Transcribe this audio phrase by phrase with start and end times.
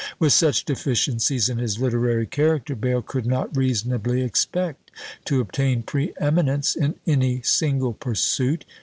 [0.17, 4.89] With such deficiencies in his literary character, Bayle could not reasonably expect
[5.25, 8.65] to obtain pre eminence in any single pursuit.